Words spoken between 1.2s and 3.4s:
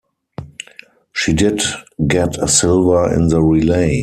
did get a silver in the